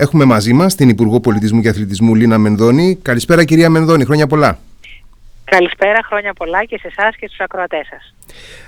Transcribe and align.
Έχουμε 0.00 0.24
μαζί 0.24 0.52
μας 0.52 0.74
την 0.74 0.88
Υπουργό 0.88 1.20
Πολιτισμού 1.20 1.60
και 1.60 1.68
Αθλητισμού 1.68 2.14
Λίνα 2.14 2.38
Μενδώνη. 2.38 2.98
Καλησπέρα 3.02 3.44
κυρία 3.44 3.70
Μενδώνη, 3.70 4.04
χρόνια 4.04 4.26
πολλά. 4.26 4.58
Καλησπέρα, 5.44 6.00
χρόνια 6.06 6.32
πολλά 6.32 6.64
και 6.64 6.78
σε 6.78 6.86
εσάς 6.86 7.16
και 7.16 7.26
στους 7.26 7.40
ακροατές 7.40 7.86
σας. 7.86 8.14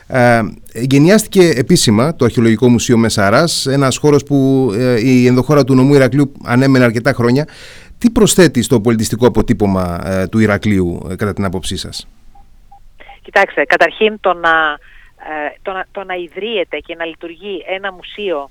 Ε, 0.06 0.40
γενιάστηκε 0.72 1.48
επίσημα 1.56 2.16
το 2.16 2.24
Αρχαιολογικό 2.24 2.68
Μουσείο 2.68 2.96
Μεσαράς, 2.96 3.66
ένας 3.66 3.96
χώρος 3.96 4.24
που 4.24 4.70
ε, 4.74 5.00
η 5.00 5.26
ενδοχώρα 5.26 5.64
του 5.64 5.74
νομού 5.74 5.94
Ηρακλείου 5.94 6.32
ανέμενε 6.44 6.84
αρκετά 6.84 7.12
χρόνια. 7.12 7.46
Τι 7.98 8.10
προσθέτει 8.10 8.62
στο 8.62 8.80
πολιτιστικό 8.80 9.26
αποτύπωμα 9.26 10.00
ε, 10.04 10.26
του 10.26 10.38
Ηρακλείου 10.38 11.06
ε, 11.10 11.16
κατά 11.16 11.32
την 11.32 11.44
άποψή 11.44 11.76
σας; 11.76 12.08
Κοιτάξτε, 13.22 13.64
καταρχήν 13.64 14.20
το 14.20 14.32
να, 14.32 14.78
το, 15.62 15.72
να, 15.72 15.86
το 15.92 16.04
να 16.04 16.14
ιδρύεται 16.14 16.78
και 16.78 16.94
να 16.98 17.04
λειτουργεί 17.04 17.64
ένα 17.76 17.92
μουσείο 17.92 18.50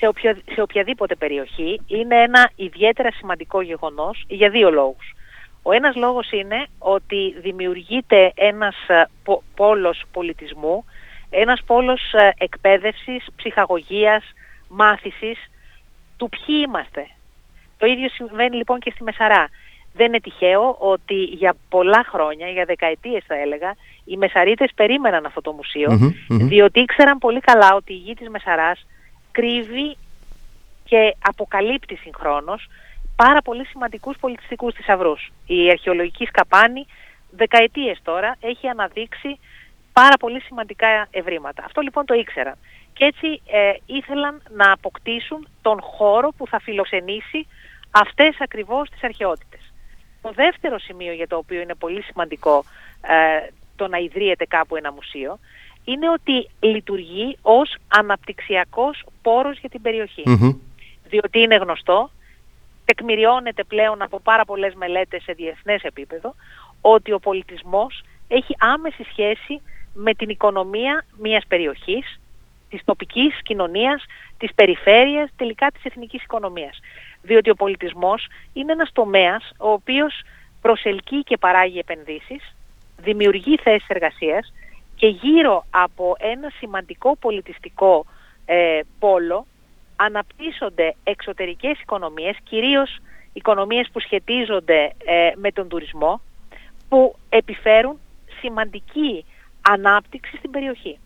σε, 0.00 0.06
οποιο, 0.06 0.36
σε 0.52 0.60
οποιαδήποτε 0.60 1.14
περιοχή 1.14 1.80
είναι 1.86 2.22
ένα 2.22 2.50
ιδιαίτερα 2.56 3.10
σημαντικό 3.10 3.60
γεγονός 3.60 4.24
για 4.28 4.50
δύο 4.50 4.70
λόγους. 4.70 5.14
Ο 5.62 5.72
ένας 5.72 5.96
λόγος 5.96 6.30
είναι 6.30 6.66
ότι 6.78 7.34
δημιουργείται 7.40 8.32
ένας 8.34 8.76
ε, 8.86 9.04
πόλος 9.56 10.02
πολιτισμού, 10.12 10.84
ένας 11.30 11.62
πόλος 11.66 12.12
ε, 12.12 12.32
εκπαίδευσης, 12.38 13.26
ψυχαγωγίας, 13.36 14.24
μάθησης 14.68 15.38
του 16.16 16.28
ποιοι 16.28 16.64
είμαστε. 16.66 17.06
Το 17.78 17.86
ίδιο 17.86 18.08
συμβαίνει 18.08 18.56
λοιπόν 18.56 18.78
και 18.80 18.90
στη 18.94 19.02
Μεσαρά. 19.02 19.48
Δεν 19.94 20.06
είναι 20.06 20.20
τυχαίο 20.20 20.76
ότι 20.78 21.14
για 21.14 21.54
πολλά 21.68 22.04
χρόνια, 22.08 22.48
για 22.48 22.64
δεκαετίες 22.64 23.24
θα 23.26 23.34
έλεγα, 23.34 23.74
οι 24.04 24.16
Μεσαρίτες 24.16 24.70
περίμεναν 24.74 25.26
αυτό 25.26 25.40
το 25.40 25.52
μουσειο 25.52 26.12
διότι 26.28 26.80
ήξεραν 26.80 27.18
πολύ 27.18 27.40
καλά 27.40 27.74
ότι 27.74 27.92
η 27.92 27.96
γη 27.96 28.14
της 28.14 28.28
Μεσαράς 28.28 28.86
κρύβει 29.32 29.96
και 30.84 31.16
αποκαλύπτει 31.22 31.96
συγχρόνως 31.96 32.68
πάρα 33.16 33.42
πολύ 33.42 33.66
σημαντικούς 33.66 34.16
πολιτιστικούς 34.20 34.74
θησαυρούς. 34.74 35.32
Η 35.46 35.70
αρχαιολογική 35.70 36.24
σκαπάνη 36.24 36.86
δεκαετίες 37.30 37.98
τώρα 38.02 38.36
έχει 38.40 38.68
αναδείξει 38.68 39.38
πάρα 39.92 40.16
πολύ 40.16 40.40
σημαντικά 40.40 41.08
ευρήματα. 41.10 41.64
Αυτό 41.64 41.80
λοιπόν 41.80 42.04
το 42.04 42.14
ήξεραν. 42.14 42.56
Και 42.92 43.04
έτσι 43.04 43.42
ε, 43.46 43.72
ήθελαν 43.86 44.42
να 44.50 44.72
αποκτήσουν 44.72 45.48
τον 45.62 45.80
χώρο 45.82 46.28
που 46.36 46.46
θα 46.46 46.60
φιλοξενήσει 46.60 47.46
αυτές 47.90 48.36
ακριβώς 48.40 48.90
τις 48.90 49.02
αρχαιότητες. 49.04 49.72
Το 50.22 50.30
δεύτερο 50.34 50.78
σημείο 50.78 51.12
για 51.12 51.26
το 51.26 51.36
οποίο 51.36 51.60
είναι 51.60 51.74
πολύ 51.74 52.02
σημαντικό 52.02 52.64
ε, 53.00 53.48
το 53.76 53.88
να 53.88 53.98
ιδρύεται 53.98 54.44
κάπου 54.44 54.76
ένα 54.76 54.92
μουσείο 54.92 55.38
είναι 55.84 56.10
ότι 56.10 56.48
λειτουργεί 56.60 57.36
ως 57.42 57.76
αναπτυξιακός 57.88 59.04
πόρος 59.22 59.58
για 59.58 59.68
την 59.68 59.82
περιοχή. 59.82 60.22
Διότι 61.08 61.38
είναι 61.40 61.56
γνωστό, 61.56 62.10
τεκμηριώνεται 62.84 63.64
πλέον 63.64 64.02
από 64.02 64.20
πάρα 64.20 64.44
πολλές 64.44 64.74
μελέτες 64.74 65.22
σε 65.22 65.32
διεθνές 65.32 65.82
επίπεδο, 65.82 66.34
ότι 66.80 67.12
ο 67.12 67.18
πολιτισμός 67.18 68.02
έχει 68.28 68.56
άμεση 68.58 69.04
σχέση 69.10 69.60
με 69.94 70.14
την 70.14 70.28
οικονομία 70.28 71.04
μιας 71.18 71.44
περιοχής, 71.48 72.20
της 72.70 72.80
τοπικής 72.84 73.42
κοινωνίας, 73.42 74.04
της 74.38 74.54
περιφέρειας, 74.54 75.30
τελικά 75.36 75.70
της 75.70 75.84
εθνικής 75.84 76.22
οικονομίας. 76.22 76.80
Διότι 77.22 77.50
ο 77.50 77.54
πολιτισμός 77.54 78.26
είναι 78.52 78.72
ένας 78.72 78.90
τομέας 78.92 79.52
ο 79.58 79.70
οποίος 79.70 80.22
προσελκύει 80.60 81.22
και 81.22 81.36
παράγει 81.36 81.78
επενδύσεις, 81.78 82.54
δημιουργεί 82.96 83.56
θέσεις 83.56 83.88
εργασίας 83.88 84.52
και 85.00 85.06
γύρω 85.06 85.64
από 85.70 86.16
ένα 86.18 86.50
σημαντικό 86.58 87.16
πολιτιστικό 87.16 88.06
ε, 88.44 88.80
πόλο 88.98 89.46
αναπτύσσονται 89.96 90.94
εξωτερικές 91.04 91.80
οικονομίες, 91.80 92.36
κυρίως 92.42 92.98
οικονομίες 93.32 93.88
που 93.92 94.00
σχετίζονται 94.00 94.92
ε, 95.04 95.32
με 95.34 95.52
τον 95.52 95.68
τουρισμό, 95.68 96.20
που 96.88 97.16
επιφέρουν 97.28 97.98
σημαντική 98.40 99.24
ανάπτυξη 99.60 100.36
στην 100.36 100.50
περιοχή. 100.50 100.98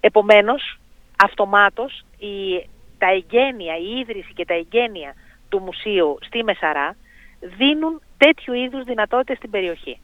Επομένως, 0.00 0.78
αυτομάτως 1.16 2.04
η, 2.18 2.66
τα 2.98 3.10
εγγένεια, 3.10 3.76
η 3.76 3.98
ίδρυση 3.98 4.32
και 4.32 4.44
τα 4.44 4.54
εγγένεια 4.54 5.14
του 5.48 5.58
μουσείου 5.58 6.18
στη 6.20 6.44
Μεσαρά 6.44 6.96
δίνουν 7.40 8.00
τέτοιου 8.18 8.54
είδους 8.54 8.84
δυνατότητες 8.84 9.36
στην 9.36 9.50
περιοχή. 9.50 10.00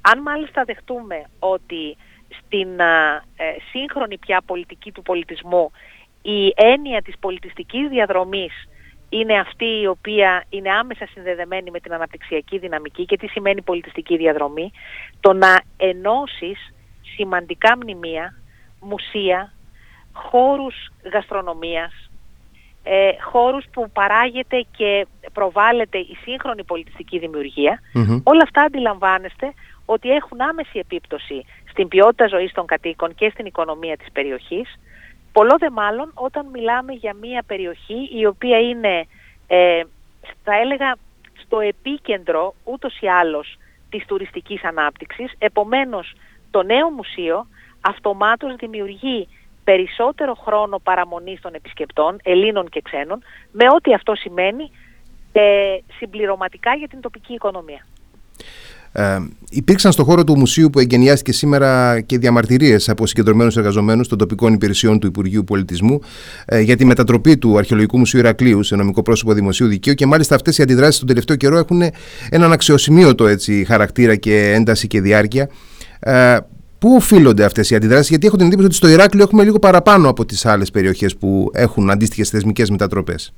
Αν 0.00 0.22
μάλιστα 0.22 0.64
δεχτούμε 0.64 1.24
ότι 1.38 1.96
στην 2.40 2.80
ε, 2.80 3.22
σύγχρονη 3.70 4.18
πια 4.18 4.42
πολιτική 4.46 4.92
του 4.92 5.02
πολιτισμού 5.02 5.70
η 6.22 6.52
έννοια 6.56 7.02
της 7.02 7.14
πολιτιστικής 7.20 7.88
διαδρομής 7.88 8.52
είναι 9.08 9.38
αυτή 9.38 9.80
η 9.80 9.86
οποία 9.86 10.44
είναι 10.48 10.70
άμεσα 10.72 11.06
συνδεδεμένη 11.06 11.70
με 11.70 11.80
την 11.80 11.92
αναπτυξιακή 11.92 12.58
δυναμική 12.58 13.04
και 13.04 13.16
τι 13.16 13.26
σημαίνει 13.26 13.62
πολιτιστική 13.62 14.16
διαδρομή, 14.16 14.72
το 15.20 15.32
να 15.32 15.62
ενώσεις 15.76 16.74
σημαντικά 17.16 17.76
μνημεία, 17.76 18.34
μουσεία, 18.80 19.52
χώρους 20.12 20.74
γαστρονομίας, 21.12 22.10
ε, 22.82 23.10
χώρους 23.20 23.64
που 23.72 23.90
παράγεται 23.90 24.66
και 24.76 25.06
προβάλλεται 25.32 25.98
η 25.98 26.16
σύγχρονη 26.24 26.64
πολιτιστική 26.64 27.18
όλα 28.24 28.42
αυτά 28.42 28.62
αντιλαμβάνεστε 28.62 29.52
ότι 29.84 30.10
έχουν 30.10 30.40
άμεση 30.40 30.78
επίπτωση 30.78 31.44
στην 31.72 31.88
ποιότητα 31.88 32.26
ζωής 32.26 32.52
των 32.52 32.66
κατοίκων 32.66 33.14
και 33.14 33.30
στην 33.32 33.46
οικονομία 33.46 33.96
της 33.96 34.12
περιοχής, 34.12 34.78
πολλό 35.32 35.56
δε 35.58 35.70
μάλλον 35.70 36.10
όταν 36.14 36.46
μιλάμε 36.46 36.92
για 36.92 37.14
μια 37.14 37.42
περιοχή 37.46 38.10
η 38.12 38.26
οποία 38.26 38.58
είναι, 38.58 39.06
ε, 39.46 39.82
θα 40.44 40.54
έλεγα, 40.54 40.96
στο 41.44 41.60
επίκεντρο 41.60 42.54
ούτως 42.64 43.00
ή 43.00 43.08
άλλως 43.08 43.58
της 43.90 44.04
τουριστικής 44.06 44.64
ανάπτυξης. 44.64 45.32
Επομένως, 45.38 46.14
το 46.50 46.62
νέο 46.62 46.90
μουσείο 46.90 47.46
αυτομάτως 47.80 48.56
δημιουργεί 48.56 49.28
περισσότερο 49.64 50.34
χρόνο 50.34 50.78
παραμονής 50.78 51.40
των 51.40 51.54
επισκεπτών, 51.54 52.18
Ελλήνων 52.22 52.68
και 52.68 52.80
ξένων, 52.80 53.22
με 53.50 53.64
ό,τι 53.76 53.94
αυτό 53.94 54.14
σημαίνει 54.14 54.70
ε, 55.32 55.76
συμπληρωματικά 55.98 56.74
για 56.74 56.88
την 56.88 57.00
τοπική 57.00 57.32
οικονομία. 57.32 57.86
Ε, 58.92 59.18
υπήρξαν 59.50 59.92
στον 59.92 60.04
χώρο 60.04 60.24
του 60.24 60.38
μουσείου 60.38 60.70
που 60.70 60.78
εγκαινιάστηκε 60.78 61.32
σήμερα 61.32 62.00
και 62.00 62.18
διαμαρτυρίες 62.18 62.88
από 62.88 63.06
συγκεντρωμένους 63.06 63.56
εργαζομένους 63.56 64.08
των 64.08 64.18
τοπικών 64.18 64.52
υπηρεσιών 64.52 64.98
του 64.98 65.06
Υπουργείου 65.06 65.44
Πολιτισμού 65.44 66.00
ε, 66.44 66.60
για 66.60 66.76
τη 66.76 66.84
μετατροπή 66.84 67.36
του 67.36 67.58
Αρχαιολογικού 67.58 67.98
Μουσείου 67.98 68.18
Ηρακλείου 68.18 68.62
σε 68.62 68.76
νομικό 68.76 69.02
πρόσωπο 69.02 69.32
δημοσίου 69.32 69.66
δικαίου 69.66 69.94
και 69.94 70.06
μάλιστα 70.06 70.34
αυτές 70.34 70.58
οι 70.58 70.62
αντιδράσεις 70.62 70.98
τον 70.98 71.08
τελευταίο 71.08 71.36
καιρό 71.36 71.58
έχουν 71.58 71.82
έναν 72.30 72.52
αξιοσημείωτο 72.52 73.26
έτσι, 73.26 73.64
χαρακτήρα 73.64 74.16
και 74.16 74.52
ένταση 74.52 74.86
και 74.86 75.00
διάρκεια. 75.00 75.48
Ε, 76.00 76.36
Πού 76.78 76.94
οφείλονται 76.94 77.44
αυτές 77.44 77.70
οι 77.70 77.74
αντιδράσεις, 77.74 78.08
Γιατί 78.08 78.26
έχω 78.26 78.36
την 78.36 78.46
εντύπωση 78.46 78.66
ότι 78.66 78.76
στο 78.76 78.88
Ηράκλειο 78.88 79.24
έχουμε 79.24 79.44
λίγο 79.44 79.58
παραπάνω 79.58 80.08
από 80.08 80.24
τις 80.24 80.46
άλλες 80.46 80.70
περιοχές 80.70 81.16
που 81.16 81.50
έχουν 81.52 81.90
αντίστοιχες 81.90 82.28
θεσμικές 82.28 82.70
μετατροπές. 82.70 83.32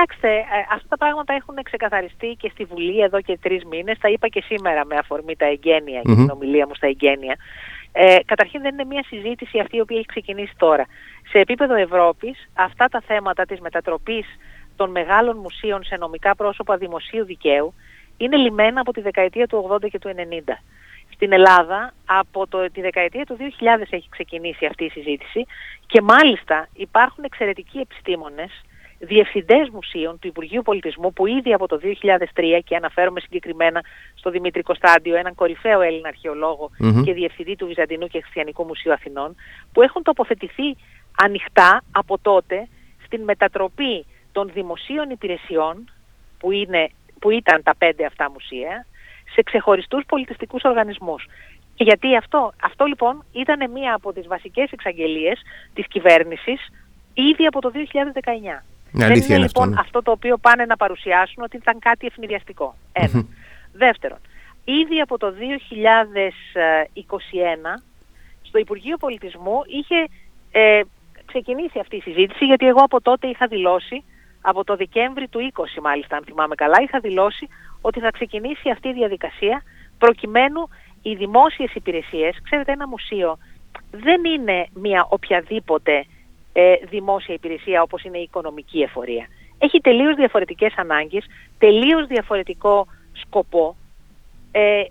Κοιτάξτε, 0.00 0.28
ε, 0.28 0.58
αυτά 0.72 0.88
τα 0.88 0.96
πράγματα 0.96 1.34
έχουν 1.34 1.54
ξεκαθαριστεί 1.62 2.36
και 2.38 2.50
στη 2.52 2.64
Βουλή 2.64 3.00
εδώ 3.00 3.20
και 3.20 3.38
τρεις 3.42 3.64
μήνες. 3.64 3.98
Τα 3.98 4.08
είπα 4.08 4.28
και 4.28 4.42
σήμερα 4.46 4.84
με 4.84 4.96
αφορμή 4.96 5.36
τα 5.36 5.46
εγγένεια 5.46 6.00
και 6.00 6.14
την 6.14 6.30
ομιλία 6.30 6.66
μου 6.66 6.74
στα 6.74 6.86
εγγένεια. 6.86 7.36
Ε, 7.92 8.16
καταρχήν 8.24 8.60
δεν 8.60 8.72
είναι 8.72 8.84
μια 8.84 9.04
συζήτηση 9.06 9.58
αυτή 9.58 9.76
η 9.76 9.80
οποία 9.80 9.96
έχει 9.96 10.06
ξεκινήσει 10.06 10.52
τώρα. 10.56 10.86
Σε 11.30 11.38
επίπεδο 11.38 11.74
Ευρώπης, 11.74 12.48
αυτά 12.54 12.88
τα 12.88 13.02
θέματα 13.06 13.44
της 13.44 13.60
μετατροπής 13.60 14.26
των 14.76 14.90
μεγάλων 14.90 15.36
μουσείων 15.36 15.84
σε 15.84 15.96
νομικά 15.96 16.34
πρόσωπα 16.34 16.76
δημοσίου 16.76 17.24
δικαίου 17.24 17.74
είναι 18.16 18.36
λιμένα 18.36 18.80
από 18.80 18.92
τη 18.92 19.00
δεκαετία 19.00 19.46
του 19.46 19.68
80 19.70 19.88
και 19.90 19.98
του 19.98 20.10
90. 20.16 20.52
Στην 21.14 21.32
Ελλάδα 21.32 21.92
από 22.04 22.46
το, 22.46 22.70
τη 22.70 22.80
δεκαετία 22.80 23.24
του 23.24 23.36
2000 23.38 23.42
έχει 23.90 24.08
ξεκινήσει 24.10 24.66
αυτή 24.66 24.84
η 24.84 24.90
συζήτηση 24.90 25.46
και 25.86 26.00
μάλιστα 26.00 26.68
υπάρχουν 26.72 27.24
εξαιρετικοί 27.24 27.78
επιστήμονες 27.78 28.64
διευθυντές 29.00 29.68
μουσείων 29.68 30.18
του 30.18 30.26
Υπουργείου 30.26 30.62
Πολιτισμού 30.62 31.12
που 31.12 31.26
ήδη 31.26 31.52
από 31.52 31.66
το 31.66 31.80
2003 31.82 32.60
και 32.64 32.76
αναφέρομαι 32.76 33.20
συγκεκριμένα 33.20 33.80
στο 34.14 34.30
Δημήτρη 34.30 34.62
Κωνσταντιο, 34.62 35.16
έναν 35.16 35.34
κορυφαίο 35.34 35.80
Έλληνα 35.80 36.10
και 37.04 37.12
διευθυντή 37.12 37.56
του 37.56 37.66
Βυζαντινού 37.66 38.06
και 38.06 38.20
Χριστιανικού 38.20 38.64
Μουσείου 38.64 38.92
Αθηνών, 38.92 39.34
που 39.72 39.82
έχουν 39.82 40.02
τοποθετηθεί 40.02 40.76
ανοιχτά 41.16 41.82
από 41.92 42.18
τότε 42.18 42.68
στην 43.04 43.22
μετατροπή 43.22 44.06
των 44.32 44.50
δημοσίων 44.54 45.10
υπηρεσιών, 45.10 45.90
που, 46.38 46.50
είναι, 46.50 46.90
που 47.18 47.30
ήταν 47.30 47.62
τα 47.62 47.74
πέντε 47.78 48.04
αυτά 48.04 48.30
μουσεία, 48.30 48.86
σε 49.32 49.42
ξεχωριστούς 49.42 50.04
πολιτιστικούς 50.06 50.62
οργανισμούς. 50.64 51.26
Και 51.74 51.84
γιατί 51.84 52.16
αυτό, 52.16 52.52
αυτό 52.62 52.84
λοιπόν 52.84 53.24
ήταν 53.32 53.70
μία 53.70 53.94
από 53.94 54.12
τις 54.12 54.26
βασικές 54.26 54.70
εξαγγελίες 54.70 55.40
της 55.74 55.86
κυβέρνησης 55.86 56.68
ήδη 57.14 57.46
από 57.46 57.60
το 57.60 57.72
2019. 57.74 58.69
Ναι, 58.92 59.06
Δεν 59.06 59.16
είναι, 59.16 59.38
λοιπόν 59.38 59.68
ναι. 59.68 59.76
αυτό, 59.78 60.02
το 60.02 60.10
οποίο 60.10 60.38
πάνε 60.38 60.64
να 60.64 60.76
παρουσιάσουν 60.76 61.42
ότι 61.42 61.56
ήταν 61.56 61.78
κάτι 61.78 62.06
ευνηδιαστικό. 62.06 62.74
Ένα. 62.92 63.26
Δεύτερον, 63.72 64.18
ήδη 64.64 65.00
από 65.00 65.18
το 65.18 65.34
2021 67.76 67.82
στο 68.42 68.58
Υπουργείο 68.58 68.96
Πολιτισμού 68.96 69.60
είχε 69.66 70.08
ε, 70.50 70.80
ξεκινήσει 71.24 71.78
αυτή 71.78 71.96
η 71.96 72.00
συζήτηση 72.00 72.44
γιατί 72.44 72.66
εγώ 72.66 72.80
από 72.80 73.00
τότε 73.00 73.26
είχα 73.26 73.46
δηλώσει 73.46 74.04
από 74.40 74.64
το 74.64 74.76
Δεκέμβρη 74.76 75.28
του 75.28 75.52
20 75.54 75.64
μάλιστα, 75.82 76.16
αν 76.16 76.24
θυμάμαι 76.24 76.54
καλά, 76.54 76.76
είχα 76.82 77.00
δηλώσει 77.00 77.48
ότι 77.80 78.00
θα 78.00 78.10
ξεκινήσει 78.10 78.70
αυτή 78.70 78.88
η 78.88 78.92
διαδικασία 78.92 79.62
προκειμένου 79.98 80.68
οι 81.02 81.14
δημόσιες 81.14 81.74
υπηρεσίες, 81.74 82.38
ξέρετε 82.42 82.72
ένα 82.72 82.88
μουσείο 82.88 83.38
δεν 83.90 84.24
είναι 84.24 84.66
μια 84.74 85.06
οποιαδήποτε 85.08 86.04
ε, 86.52 86.74
δημόσια 86.88 87.34
υπηρεσία 87.34 87.82
όπως 87.82 88.02
είναι 88.02 88.18
η 88.18 88.22
οικονομική 88.22 88.80
εφορία. 88.80 89.26
Έχει 89.58 89.80
τελείως 89.80 90.14
διαφορετικές 90.14 90.72
ανάγκες, 90.76 91.24
τελείως 91.58 92.06
διαφορετικό 92.06 92.86
σκοπό, 93.12 93.76
ε, 94.52 94.82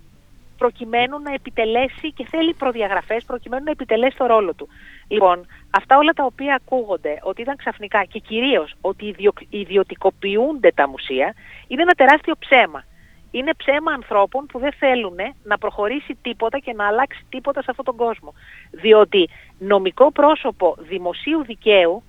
προκειμένου 0.57 1.19
να 1.19 1.33
επιτελέσει 1.33 2.11
και 2.13 2.25
θέλει 2.29 2.53
προδιαγραφές 2.53 3.23
προκειμένου 3.23 3.63
να 3.63 3.71
επιτελέσει 3.71 4.17
το 4.17 4.25
ρόλο 4.25 4.53
του. 4.53 4.67
Λοιπόν, 5.07 5.45
αυτά 5.69 5.97
όλα 5.97 6.13
τα 6.13 6.25
οποία 6.25 6.55
ακούγονται 6.55 7.19
ότι 7.21 7.41
ήταν 7.41 7.55
ξαφνικά 7.55 8.03
και 8.03 8.19
κυρίως 8.19 8.75
ότι 8.81 9.15
ιδιωτικοποιούνται 9.49 10.71
τα 10.71 10.87
μουσεία 10.89 11.33
είναι 11.67 11.81
ένα 11.81 11.93
τεράστιο 11.93 12.33
ψέμα. 12.39 12.83
Είναι 13.31 13.53
ψέμα 13.57 13.91
ανθρώπων 13.91 14.45
που 14.45 14.59
δεν 14.59 14.73
θέλουν 14.73 15.17
να 15.43 15.57
προχωρήσει 15.57 16.17
τίποτα 16.21 16.59
και 16.59 16.73
να 16.73 16.87
αλλάξει 16.87 17.25
τίποτα 17.29 17.61
σε 17.61 17.67
αυτόν 17.69 17.85
τον 17.85 17.95
κόσμο. 17.95 18.33
Διότι 18.71 19.29
νομικό 19.59 20.11
πρόσωπο 20.11 20.75
δημοσίου 20.79 21.43
δικαίου 21.43 22.03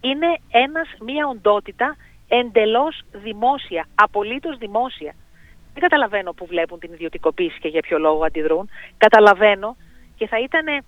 είναι 0.00 0.38
ένας, 0.50 0.88
μία 1.00 1.26
οντότητα 1.26 1.96
εντελώς 2.28 3.02
δημόσια, 3.12 3.86
απολύτως 3.94 4.58
δημόσια. 4.58 5.14
Δεν 5.72 5.82
καταλαβαίνω 5.82 6.32
που 6.32 6.46
βλέπουν 6.46 6.78
την 6.78 6.92
ιδιωτικοποίηση 6.92 7.58
και 7.58 7.68
για 7.68 7.80
ποιο 7.80 7.98
λόγο 7.98 8.24
αντιδρούν. 8.24 8.70
Καταλαβαίνω 8.96 9.76
και 10.16 10.26
θα 10.26 10.38
ήταν 10.40 10.84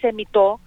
θεμητό 0.00 0.60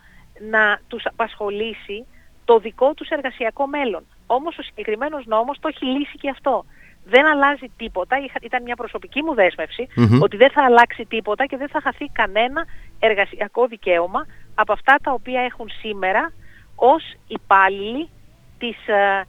να 0.50 0.80
τους 0.88 1.06
απασχολήσει 1.06 2.06
το 2.46 2.60
δικό 2.60 2.94
τους 2.94 3.10
εργασιακό 3.10 3.68
μέλλον. 3.68 4.04
Όμως 4.28 4.58
ο 4.58 4.62
συγκεκριμένος 4.62 5.26
νόμος 5.26 5.60
το 5.60 5.68
έχει 5.68 5.86
λύσει 5.86 6.18
και 6.18 6.30
αυτό. 6.30 6.66
Δεν 7.10 7.26
αλλάζει 7.26 7.72
τίποτα, 7.78 8.16
ήταν 8.42 8.64
μια 8.64 8.76
προσωπική 8.76 9.24
μου 9.24 9.34
δεσμευση 9.34 9.88
ότι 10.20 10.38
δεν 10.38 10.52
θα 10.52 10.64
αλλάξει 10.64 11.06
τίποτα 11.06 11.46
και 11.46 11.58
δεν 11.58 11.70
θα 11.70 11.82
χαθεί 11.82 12.06
κανένα 12.12 12.66
εργασιακό 13.00 13.68
δικαίωμα 13.68 14.26
από 14.56 14.74
αυτά 14.74 14.96
τα 15.04 15.12
οποία 15.12 15.42
έχουν 15.42 15.70
σήμερα 15.82 16.32
ως 16.76 17.04
υπάλληλοι 17.28 18.10
της 18.58 18.88
ε, 18.88 19.26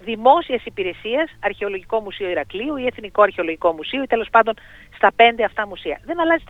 δημόσιας 0.00 0.64
υπηρεσίας 0.64 1.30
Αρχαιολογικό 1.40 2.00
Μουσείο 2.00 2.28
Ηρακλείου 2.28 2.76
ή 2.76 2.86
Εθνικό 2.86 3.22
Αρχαιολογικό 3.22 3.72
Μουσείο 3.72 4.02
ή 4.02 4.06
τέλος 4.06 4.28
πάντων 4.30 4.54
στα 4.96 5.12
πέντε 5.16 5.44
αυτά 5.44 5.66
μουσεία. 5.66 6.00
Δεν 6.04 6.20
αλλάζει 6.20 6.44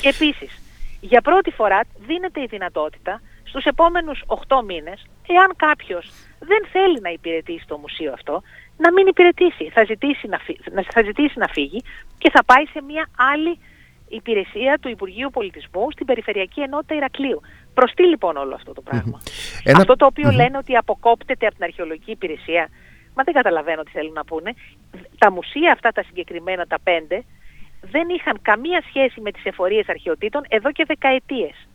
Και 0.00 0.08
επίσης, 0.08 0.62
για 1.00 1.20
πρώτη 1.20 1.50
φορά 1.50 1.80
δίνεται 2.06 2.40
η 2.40 2.46
δυνατότητα 2.46 3.20
στους 3.44 3.64
επόμενους 3.64 4.22
8 4.26 4.62
μήνες, 4.66 5.06
εάν 5.26 5.52
κάποιος 5.56 6.12
δεν 6.38 6.66
θέλει 6.72 7.00
να 7.00 7.10
υπηρετήσει 7.10 7.64
το 7.66 7.78
μουσείο 7.78 8.12
αυτό, 8.12 8.42
να 8.84 8.92
μην 8.92 9.06
υπηρετήσει. 9.06 9.70
Θα 9.74 9.84
ζητήσει 9.84 10.26
να, 10.28 10.38
θα 10.94 11.02
ζητήσει 11.02 11.38
να 11.38 11.48
φύγει 11.48 11.80
και 12.18 12.30
θα 12.30 12.44
πάει 12.44 12.66
σε 12.66 12.82
μια 12.82 13.04
άλλη 13.32 13.58
υπηρεσία 14.08 14.78
του 14.80 14.88
Υπουργείου 14.88 15.30
Πολιτισμού 15.32 15.90
στην 15.90 16.06
Περιφερειακή 16.06 16.60
Ενότητα 16.60 16.94
Ηρακλείου. 16.94 17.40
Προς 17.74 17.92
τι 17.94 18.06
λοιπόν 18.06 18.36
όλο 18.36 18.54
αυτό 18.54 18.72
το 18.72 18.82
πραγμα 18.82 19.20
Αυτό 19.76 19.96
το 19.96 20.06
οποιο 20.06 20.30
λένε 20.30 20.56
ότι 20.58 20.76
αποκόπτεται 20.76 21.46
από 21.46 21.54
την 21.54 21.64
αρχαιολογική 21.64 22.10
υπηρεσία, 22.10 22.68
μα 23.14 23.22
δεν 23.22 23.34
καταλαβαίνω 23.34 23.82
τι 23.82 23.90
θέλουν 23.90 24.12
να 24.12 24.24
πούνε. 24.24 24.54
Τα 25.18 25.30
μουσεία 25.30 25.72
αυτά 25.72 25.90
τα 25.90 26.02
συγκεκριμένα, 26.02 26.66
τα 26.66 26.78
πέντε, 26.82 27.24
δεν 27.80 28.08
είχαν 28.08 28.38
καμία 28.42 28.82
σχέση 28.88 29.20
με 29.20 29.30
τις 29.30 29.44
εφορίες 29.44 29.88
αρχαιοτήτων 29.88 30.42
εδώ 30.48 30.72
και 30.72 30.84
δεκαετίες. 30.86 31.68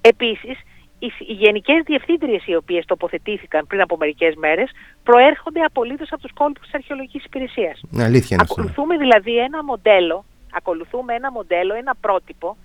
Επίσης, 0.00 0.58
οι 1.06 1.32
γενικές 1.32 1.82
διευθύντριες 1.84 2.46
οι 2.46 2.54
οποίες 2.54 2.84
τοποθετήθηκαν 2.84 3.66
πριν 3.66 3.80
από 3.80 3.96
μερικές 3.96 4.34
μέρες 4.34 4.70
προέρχονται 5.02 5.60
απολύτως 5.60 6.12
από 6.12 6.22
τους 6.22 6.32
κόλπους 6.32 6.64
της 6.64 6.74
αρχαιολογικής 6.74 7.24
υπηρεσίας. 7.24 7.80
Αλήθεια 7.98 8.38
Ακολουθούμε 8.40 8.96
δηλαδή 8.96 9.36
ένα 9.38 9.64
μοντέλο, 9.64 10.24
ακολουθούμε 10.52 11.14
ένα 11.14 11.32
μοντέλο, 11.32 11.74
ένα 11.74 11.94
πρότυπο, 12.00 12.56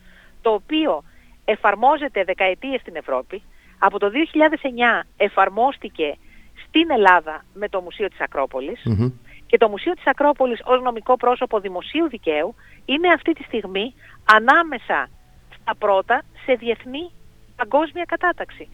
το 0.42 0.50
οποίο 0.54 1.04
εφαρμόζεται 1.46 2.24
δεκαετίες 2.24 2.82
στην 2.82 2.96
Ευρώπη. 2.96 3.42
Από 3.80 4.00
το 4.00 4.10
2009 4.10 5.08
εφαρμόστηκε 5.18 6.18
στην 6.68 6.92
Ελλάδα 6.92 7.46
με 7.54 7.70
το 7.70 7.82
Μουσείο 7.82 8.08
της 8.08 8.20
ακροπολης 8.20 8.82
και 9.48 9.58
το 9.58 9.70
Μουσείο 9.70 9.94
της 9.94 10.08
Ακρόπολης 10.08 10.62
ως 10.66 10.82
νομικό 10.82 11.18
πρόσωπο 11.18 11.60
δημοσίου 11.60 12.10
δικαίου 12.10 12.56
είναι 12.86 13.08
αυτή 13.14 13.34
τη 13.34 13.44
στιγμή 13.44 13.94
ανάμεσα 14.26 15.10
στα 15.62 15.76
πρώτα 15.76 16.22
σε 16.46 16.54
διεθνή 16.54 17.12
παγκόσμια 17.58 18.06
κατάταξη. 18.08 18.68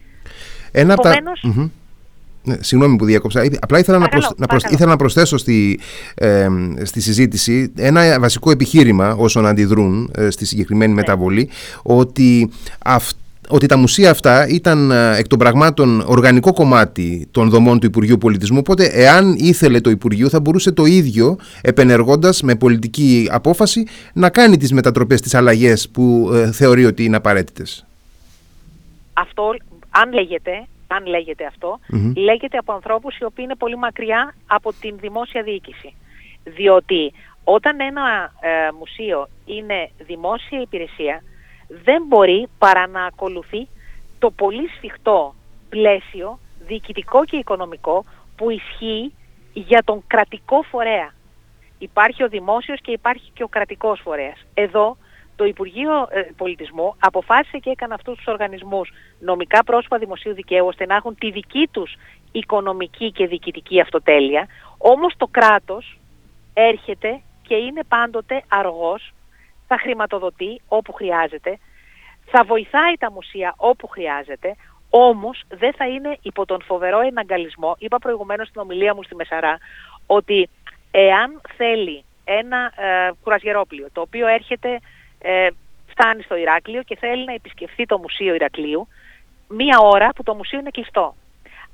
Ένα 0.72 0.92
Επομένως, 0.92 1.40
τα... 1.40 1.70
Ναι, 2.44 2.56
συγγνώμη 2.60 2.96
που 2.96 3.04
διέκοψα. 3.04 3.42
Απλά 3.60 3.78
ήθελα, 3.78 3.98
να, 3.98 4.08
να, 4.36 4.46
ήθελα 4.70 4.90
να 4.90 4.96
προσθέσω 4.96 5.36
στη, 5.36 5.80
ε, 6.14 6.48
στη 6.82 7.00
συζήτηση 7.00 7.72
ένα 7.76 8.20
βασικό 8.20 8.50
επιχείρημα 8.50 9.14
όσων 9.14 9.46
αντιδρούν 9.46 10.10
ε, 10.16 10.30
στη 10.30 10.46
συγκεκριμένη 10.46 10.92
ναι. 10.92 11.00
μεταβολή 11.00 11.48
ότι 11.82 12.50
αυτό 12.84 13.18
ότι 13.48 13.66
τα 13.66 13.76
μουσεία 13.76 14.10
αυτά 14.10 14.48
ήταν 14.48 14.90
ε, 14.90 15.16
εκ 15.16 15.26
των 15.26 15.38
πραγμάτων 15.38 16.02
οργανικό 16.06 16.52
κομμάτι 16.52 17.28
των 17.30 17.48
δομών 17.48 17.78
του 17.80 17.86
Υπουργείου 17.86 18.18
Πολιτισμού 18.18 18.58
οπότε 18.58 18.84
εάν 18.84 19.34
ήθελε 19.38 19.80
το 19.80 19.90
Υπουργείο 19.90 20.28
θα 20.28 20.40
μπορούσε 20.40 20.72
το 20.72 20.84
ίδιο 20.84 21.36
επενεργώντας 21.60 22.42
με 22.42 22.54
πολιτική 22.54 23.28
απόφαση 23.30 23.86
να 24.12 24.28
κάνει 24.28 24.56
τις 24.56 24.72
μετατροπές, 24.72 25.20
τις 25.20 25.34
αλλαγές 25.34 25.88
που 25.88 26.30
ε, 26.34 26.52
θεωρεί 26.52 26.84
ότι 26.84 27.04
είναι 27.04 27.16
απαραίτητες. 27.16 27.84
Αυτό 29.14 29.54
αν 29.90 30.12
λέγεται, 30.12 30.66
αν 30.86 31.06
λέγεται 31.06 31.46
λέγεται 32.16 32.58
από 32.58 32.72
ανθρώπους 32.72 33.18
οι 33.18 33.24
οποίοι 33.24 33.44
είναι 33.48 33.56
πολύ 33.56 33.76
μακριά 33.76 34.34
από 34.46 34.72
την 34.80 34.96
δημόσια 34.98 35.42
διοίκηση. 35.42 35.94
Διότι 36.44 37.12
όταν 37.44 37.80
ένα 37.80 38.32
ε, 38.40 38.70
μουσείο 38.78 39.28
είναι 39.44 39.90
δημόσια 39.98 40.60
υπηρεσία 40.60 41.22
δεν 41.68 42.02
μπορεί 42.08 42.48
παρά 42.58 42.86
να 42.86 43.04
ακολουθεί 43.04 43.68
το 44.18 44.30
πολύ 44.30 44.68
σφιχτό 44.76 45.34
πλαίσιο 45.68 46.38
διοικητικό 46.66 47.24
και 47.24 47.36
οικονομικό 47.36 48.04
που 48.36 48.50
ισχύει 48.50 49.12
για 49.52 49.82
τον 49.84 50.02
κρατικό 50.06 50.62
φορέα. 50.62 51.12
Υπάρχει 51.78 52.22
ο 52.22 52.28
δημόσιος 52.28 52.80
και 52.80 52.90
υπάρχει 52.90 53.30
και 53.34 53.42
ο 53.42 53.48
κρατικός 53.48 54.00
φορέας. 54.00 54.44
Εδώ 54.54 54.96
το 55.36 55.44
Υπουργείο 55.44 56.06
ε, 56.10 56.20
Πολιτισμού 56.36 56.94
αποφάσισε 56.98 57.58
και 57.58 57.70
έκανε 57.70 57.94
αυτούς 57.94 58.16
τους 58.16 58.26
οργανισμούς 58.26 58.92
νομικά 59.20 59.64
πρόσωπα 59.64 59.98
δημοσίου 59.98 60.34
δικαίου 60.34 60.66
ώστε 60.66 60.86
να 60.86 60.94
έχουν 60.94 61.14
τη 61.18 61.30
δική 61.30 61.68
τους 61.70 61.94
οικονομική 62.32 63.12
και 63.12 63.26
διοικητική 63.26 63.80
αυτοτέλεια. 63.80 64.48
Όμως 64.78 65.14
το 65.16 65.26
κράτος 65.26 65.98
έρχεται 66.54 67.20
και 67.42 67.54
είναι 67.54 67.80
πάντοτε 67.88 68.42
αργός 68.48 69.12
θα 69.66 69.78
χρηματοδοτεί 69.78 70.60
όπου 70.68 70.92
χρειάζεται, 70.92 71.58
θα 72.24 72.44
βοηθάει 72.44 72.94
τα 72.98 73.10
μουσεία 73.10 73.54
όπου 73.56 73.86
χρειάζεται, 73.86 74.56
όμως 74.90 75.42
δεν 75.48 75.72
θα 75.72 75.88
είναι 75.88 76.18
υπό 76.22 76.44
τον 76.46 76.62
φοβερό 76.62 77.00
εναγκαλισμό. 77.00 77.76
Είπα 77.78 77.98
προηγουμένως 77.98 78.48
στην 78.48 78.60
ομιλία 78.60 78.94
μου 78.94 79.02
στη 79.02 79.14
Μεσαρά 79.14 79.58
ότι 80.06 80.48
εάν 80.90 81.40
θέλει 81.56 82.04
ένα 82.24 82.72
ε, 82.76 83.10
κουρασγερόπλιο 83.22 83.88
το 83.92 84.00
οποίο 84.00 84.26
έρχεται, 84.26 84.80
ε, 85.26 85.48
φτάνει 85.86 86.22
στο 86.22 86.36
Ηράκλειο 86.36 86.82
και 86.82 86.96
θέλει 86.96 87.24
να 87.24 87.32
επισκεφθεί 87.32 87.86
το 87.86 87.98
Μουσείο 87.98 88.34
Ηρακλείου 88.34 88.88
μία 89.48 89.78
ώρα 89.78 90.08
που 90.14 90.22
το 90.22 90.34
μουσείο 90.34 90.58
είναι 90.58 90.70
κλειστό. 90.70 91.14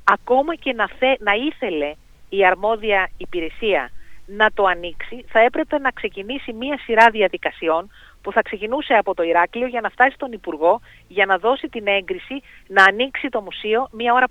Ακόμα 0.05 0.55
και 0.55 0.73
να, 0.73 0.89
θε, 0.99 1.17
να 1.19 1.33
ήθελε 1.33 1.95
η 2.29 2.47
αρμόδια 2.47 3.11
υπηρεσία 3.17 3.91
να 4.27 4.51
το 4.55 4.65
ανοίξει, 4.65 5.25
θα 5.29 5.41
έπρεπε 5.41 5.79
να 5.79 5.91
ξεκινήσει 5.91 6.53
μία 6.53 6.79
σειρά 6.79 7.11
διαδικασιών 7.11 7.91
που 8.23 8.33
θα 8.33 8.43
ξεκινούσε 8.43 8.95
από 8.95 9.15
το 9.15 9.23
Ηράκλειο 9.23 9.67
για 9.67 9.81
να 9.81 9.89
φτάσει 9.89 10.15
στον 10.15 10.33
Υπουργό 10.33 10.81
για 11.09 11.27
να 11.27 11.37
δώσει 11.37 11.69
την 11.69 11.87
έγκριση 11.87 12.43
να 12.67 12.85
ανοίξει 12.85 13.29
το 13.29 13.41
μουσείο 13.41 13.89
μία 13.93 14.13
ώρα 14.13 14.27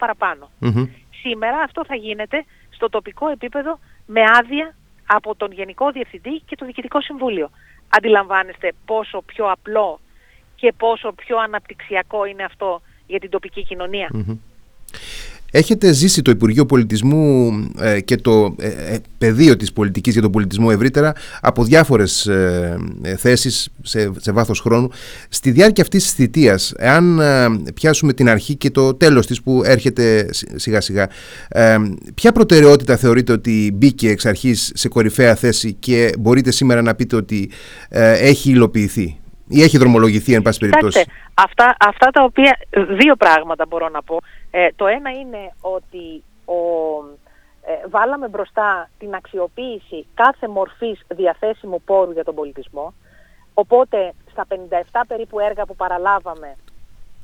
Σήμερα 1.21 1.57
αυτό 1.59 1.85
θα 1.85 1.95
γίνεται 1.95 2.45
στο 2.69 2.89
τοπικό 2.89 3.29
επίπεδο 3.29 3.79
με 4.05 4.21
άδεια 4.39 4.75
από 5.05 5.35
τον 5.35 5.51
Γενικό 5.51 5.91
Διευθυντή 5.91 6.41
και 6.45 6.55
το 6.55 6.65
Διοικητικό 6.65 7.01
Συμβούλιο. 7.01 7.49
Αντιλαμβάνεστε 7.89 8.73
πόσο 8.85 9.21
πιο 9.25 9.51
απλό 9.51 9.99
και 10.55 10.73
πόσο 10.77 11.11
πιο 11.11 11.37
αναπτυξιακό 11.37 12.25
είναι 12.25 12.43
αυτό 12.43 12.81
για 13.07 13.19
την 13.19 13.29
τοπική 13.29 13.63
Έχετε 15.51 15.91
ζήσει 15.91 16.21
το 16.21 16.31
Υπουργείο 16.31 16.65
Πολιτισμού 16.65 17.51
ε, 17.79 18.01
και 18.01 18.15
το 18.15 18.55
ε, 18.59 18.67
ε, 18.67 18.97
πεδίο 19.17 19.55
της 19.55 19.73
πολιτικής 19.73 20.13
για 20.13 20.21
τον 20.21 20.31
πολιτισμό 20.31 20.67
ευρύτερα 20.71 21.13
από 21.41 21.63
διάφορες 21.63 22.25
ε, 22.27 22.77
θέσεις 23.17 23.69
σε, 23.81 24.11
σε 24.17 24.31
βάθος 24.31 24.59
χρόνου. 24.59 24.89
Στη 25.29 25.51
διάρκεια 25.51 25.83
αυτής 25.83 26.03
της 26.03 26.13
θητείας, 26.13 26.73
εάν 26.77 27.21
πιάσουμε 27.73 28.13
την 28.13 28.29
αρχή 28.29 28.55
και 28.55 28.69
το 28.69 28.93
τέλος 28.93 29.27
της 29.27 29.41
που 29.41 29.61
έρχεται 29.65 30.29
σιγά 30.55 30.81
σιγά, 30.81 31.09
ποια 32.13 32.31
προτεραιότητα 32.31 32.97
θεωρείτε 32.97 33.31
ότι 33.31 33.71
μπήκε 33.73 34.09
εξ 34.09 34.25
αρχής 34.25 34.71
σε 34.75 34.87
κορυφαία 34.87 35.35
θέση 35.35 35.73
και 35.73 36.11
μπορείτε 36.19 36.51
σήμερα 36.51 36.81
να 36.81 36.95
πείτε 36.95 37.15
ότι 37.15 37.49
έχει 38.19 38.49
υλοποιηθεί; 38.49 39.17
Ή 39.49 39.61
έχει 39.61 39.77
δρομολογηθεί 39.77 40.33
εν 40.33 40.41
πάση 40.41 40.59
περιπτώσει; 40.59 41.05
Αυτά, 41.33 41.75
αυτά 41.79 42.07
τα 42.11 42.23
οποία, 42.23 42.57
δύο 42.89 43.15
πράγματα 43.15 43.65
μπορώ 43.65 43.89
να 43.89 44.03
πω. 44.03 44.17
Ε, 44.51 44.67
το 44.75 44.87
ένα 44.87 45.09
είναι 45.09 45.53
ότι 45.61 46.23
ο, 46.45 46.55
ε, 47.61 47.87
βάλαμε 47.89 48.27
μπροστά 48.27 48.89
την 48.99 49.13
αξιοποίηση 49.13 50.05
κάθε 50.13 50.47
μορφής 50.47 50.99
διαθέσιμου 51.07 51.81
πόρου 51.81 52.11
για 52.11 52.23
τον 52.23 52.35
πολιτισμό. 52.35 52.93
Οπότε 53.53 54.13
στα 54.31 54.45
57 54.49 55.01
περίπου 55.07 55.39
έργα 55.39 55.65
που 55.65 55.75
παραλάβαμε 55.75 56.55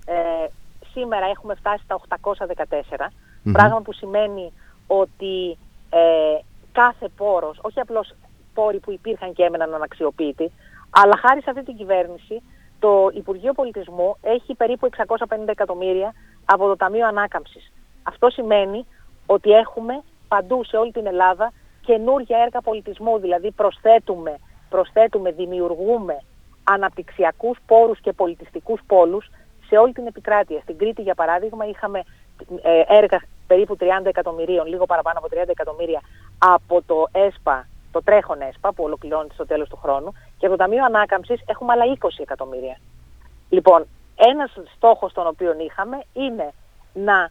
ε, 0.05 0.47
σήμερα 0.91 1.25
έχουμε 1.25 1.55
φτάσει 1.55 1.83
στα 1.85 2.19
814, 2.21 3.07
πράγμα 3.51 3.81
που 3.81 3.93
σημαίνει 3.93 4.51
ότι 4.87 5.57
ε, 5.89 6.39
κάθε 6.71 7.07
πόρος, 7.17 7.59
όχι 7.61 7.79
απλώς 7.79 8.13
πόροι 8.53 8.79
που 8.79 8.91
υπήρχαν 8.91 9.33
και 9.33 9.43
έμεναν 9.43 9.73
αναξιοποιητοί, 9.73 10.51
αλλά 11.01 11.17
χάρη 11.17 11.41
σε 11.41 11.49
αυτή 11.49 11.63
την 11.63 11.75
κυβέρνηση 11.75 12.41
το 12.79 13.09
Υπουργείο 13.13 13.53
Πολιτισμού 13.53 14.15
έχει 14.21 14.55
περίπου 14.55 14.89
650 15.07 15.15
εκατομμύρια 15.45 16.13
από 16.45 16.67
το 16.67 16.75
Ταμείο 16.75 17.07
Ανάκαμψης. 17.07 17.71
Αυτό 18.03 18.29
σημαίνει 18.29 18.85
ότι 19.25 19.51
έχουμε 19.51 20.03
παντού 20.27 20.63
σε 20.63 20.77
όλη 20.77 20.91
την 20.91 21.05
Ελλάδα 21.05 21.51
καινούργια 21.81 22.37
έργα 22.37 22.61
πολιτισμού, 22.61 23.19
δηλαδή 23.19 23.51
προσθέτουμε, 23.51 24.35
προσθέτουμε 24.69 25.31
δημιουργούμε 25.31 26.21
αναπτυξιακούς 26.63 27.57
πόρους 27.65 27.99
και 27.99 28.13
πολιτιστικούς 28.13 28.81
πόλους 28.87 29.29
σε 29.67 29.77
όλη 29.77 29.93
την 29.93 30.07
επικράτεια. 30.07 30.59
Στην 30.61 30.77
Κρήτη, 30.77 31.01
για 31.01 31.15
παράδειγμα, 31.15 31.65
είχαμε 31.65 32.03
ε, 32.61 32.81
έργα 32.87 33.21
περίπου 33.47 33.77
30 33.79 33.85
εκατομμυρίων, 34.05 34.67
λίγο 34.67 34.85
παραπάνω 34.85 35.19
από 35.19 35.27
30 35.31 35.47
εκατομμύρια 35.47 36.01
από 36.37 36.81
το 36.85 37.07
ΕΣΠΑ, 37.11 37.67
το 37.91 38.03
τρέχον 38.03 38.41
ΕΣΠΑ 38.41 38.73
που 38.73 38.83
ολοκληρώνεται 38.83 39.33
στο 39.33 39.45
τέλος 39.45 39.69
του 39.69 39.79
χρόνου 39.81 40.13
και 40.37 40.45
από 40.45 40.55
το 40.55 40.63
Ταμείο 40.63 40.85
Ανάκαμψης 40.85 41.41
έχουμε 41.45 41.71
άλλα 41.71 41.83
20 41.99 42.07
εκατομμύρια. 42.17 42.77
Λοιπόν, 43.49 43.87
ένας 44.15 44.57
στόχος 44.75 45.13
τον 45.13 45.27
οποίο 45.27 45.55
είχαμε 45.59 46.03
είναι 46.13 46.53
να 46.93 47.29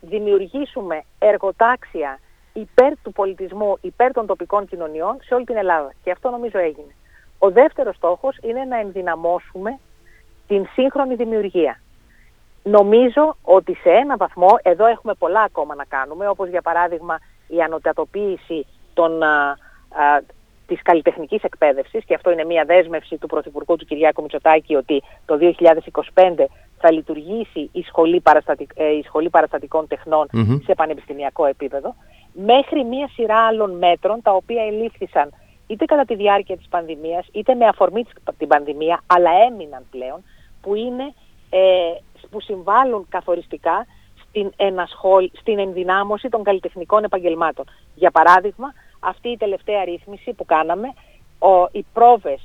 δημιουργήσουμε 0.00 1.02
εργοτάξια 1.18 2.18
υπέρ 2.52 2.92
του 3.02 3.12
πολιτισμού, 3.12 3.78
υπέρ 3.80 4.12
των 4.12 4.26
τοπικών 4.26 4.66
κοινωνιών 4.66 5.16
σε 5.22 5.34
όλη 5.34 5.44
την 5.44 5.56
Ελλάδα. 5.56 5.92
Και 6.02 6.10
αυτό 6.10 6.30
νομίζω 6.30 6.58
έγινε. 6.58 6.94
Ο 7.38 7.50
δεύτερος 7.50 7.96
στόχος 7.96 8.36
είναι 8.42 8.64
να 8.64 8.78
ενδυναμώσουμε 8.78 9.78
την 10.46 10.66
σύγχρονη 10.72 11.14
δημιουργία. 11.14 11.80
Νομίζω 12.62 13.36
ότι 13.42 13.74
σε 13.74 13.90
ένα 13.90 14.16
βαθμό, 14.16 14.58
εδώ 14.62 14.86
έχουμε 14.86 15.14
πολλά 15.14 15.40
ακόμα 15.40 15.74
να 15.74 15.84
κάνουμε, 15.84 16.28
όπως 16.28 16.48
για 16.48 16.62
παράδειγμα 16.62 17.18
η 17.46 17.62
ανωτατοποίηση 17.62 18.66
των, 18.94 19.22
α, 19.22 19.50
α, 19.50 19.56
της 20.68 20.82
καλλιτεχνικής 20.82 21.42
εκπαίδευσης 21.42 22.04
και 22.04 22.14
αυτό 22.14 22.30
είναι 22.30 22.44
μια 22.44 22.64
δέσμευση 22.64 23.16
του 23.16 23.26
Πρωθυπουργού 23.26 23.76
του 23.76 23.84
Κυριάκου 23.84 24.22
Μητσοτάκη 24.22 24.74
ότι 24.74 25.02
το 25.26 25.38
2025 26.14 26.44
θα 26.78 26.92
λειτουργήσει 26.92 27.68
η 27.72 27.82
Σχολή, 27.82 28.22
ε, 28.74 28.88
η 28.88 29.02
σχολή 29.02 29.30
Παραστατικών 29.30 29.86
σε 30.64 30.74
πανεπιστημιακό 30.74 31.46
επίπεδο, 31.46 31.94
μέχρι 32.32 32.84
μια 32.84 33.08
σειρά 33.08 33.38
άλλων 33.46 33.78
μέτρων 33.78 34.22
τα 34.22 34.32
οποία 34.32 34.62
ελήφθησαν 34.62 35.30
είτε 35.66 35.84
κατά 35.84 36.04
τη 36.04 36.14
διάρκεια 36.14 36.56
της 36.56 36.68
πανδημίας, 36.68 37.26
είτε 37.32 37.54
με 37.54 37.66
αφορμή 37.66 38.04
την 38.38 38.48
πανδημία, 38.48 39.00
αλλά 39.06 39.30
έμειναν 39.50 39.82
πλέον, 39.90 40.22
που, 40.60 40.74
είναι, 40.74 41.14
ε, 41.50 41.60
που 42.30 42.40
συμβάλλουν 42.40 43.06
καθοριστικά 43.08 43.86
στην, 44.28 44.52
ενασχόλ, 44.56 45.30
στην 45.40 45.58
ενδυνάμωση 45.58 46.28
των 46.28 46.42
καλλιτεχνικών 46.42 47.04
επαγγελμάτων. 47.04 47.64
Για 47.94 48.10
παράδειγμα, 48.10 48.72
αυτή 49.00 49.28
η 49.28 49.36
τελευταία 49.36 49.84
ρύθμιση 49.84 50.32
που 50.32 50.44
κάναμε, 50.44 50.88
ο, 51.38 51.68
οι 51.72 51.84
πρόβες 51.92 52.40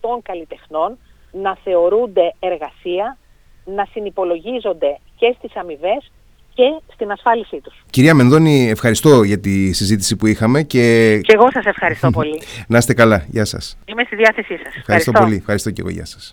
των 0.00 0.22
καλλιτεχνών 0.22 0.98
να 1.32 1.56
θεωρούνται 1.64 2.34
εργασία, 2.38 3.16
να 3.64 3.84
συνυπολογίζονται 3.92 4.98
και 5.16 5.34
στις 5.38 5.56
αμοιβέ 5.56 5.96
και 6.54 6.80
στην 6.94 7.10
ασφάλισή 7.10 7.60
τους. 7.60 7.74
Κυρία 7.90 8.14
Μενδώνη, 8.14 8.68
ευχαριστώ 8.70 9.22
για 9.22 9.38
τη 9.38 9.72
συζήτηση 9.72 10.16
που 10.16 10.26
είχαμε 10.26 10.62
και... 10.62 11.18
Και 11.22 11.32
εγώ 11.34 11.50
σας 11.50 11.64
ευχαριστώ 11.64 12.10
πολύ. 12.10 12.40
να 12.68 12.78
είστε 12.78 12.94
καλά. 12.94 13.24
Γεια 13.28 13.44
σας. 13.44 13.78
Είμαι 13.84 14.02
στη 14.06 14.16
διάθεσή 14.16 14.56
σας. 14.56 14.66
Ευχαριστώ, 14.66 14.92
ευχαριστώ. 14.92 15.12
πολύ. 15.22 15.36
Ευχαριστώ 15.36 15.70
και 15.70 15.80
εγώ. 15.80 15.90
Γεια 15.90 16.04
σας. 16.04 16.24